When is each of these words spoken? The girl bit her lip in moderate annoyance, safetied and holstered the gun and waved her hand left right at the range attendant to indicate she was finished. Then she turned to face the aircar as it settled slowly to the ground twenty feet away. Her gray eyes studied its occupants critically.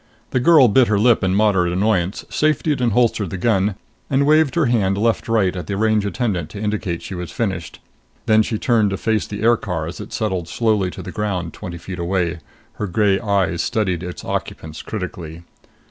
The 0.31 0.39
girl 0.39 0.67
bit 0.67 0.87
her 0.87 0.97
lip 0.97 1.23
in 1.23 1.35
moderate 1.35 1.71
annoyance, 1.71 2.25
safetied 2.27 2.81
and 2.81 2.91
holstered 2.93 3.29
the 3.29 3.37
gun 3.37 3.75
and 4.09 4.25
waved 4.25 4.55
her 4.55 4.65
hand 4.65 4.97
left 4.97 5.27
right 5.29 5.55
at 5.55 5.67
the 5.67 5.77
range 5.77 6.07
attendant 6.07 6.49
to 6.49 6.59
indicate 6.59 7.03
she 7.03 7.13
was 7.13 7.29
finished. 7.31 7.77
Then 8.25 8.41
she 8.41 8.57
turned 8.57 8.89
to 8.89 8.97
face 8.97 9.27
the 9.27 9.43
aircar 9.43 9.85
as 9.85 9.99
it 10.01 10.11
settled 10.11 10.47
slowly 10.47 10.89
to 10.89 11.03
the 11.03 11.11
ground 11.11 11.53
twenty 11.53 11.77
feet 11.77 11.99
away. 11.99 12.39
Her 12.77 12.87
gray 12.87 13.19
eyes 13.19 13.61
studied 13.61 14.01
its 14.01 14.25
occupants 14.25 14.81
critically. 14.81 15.43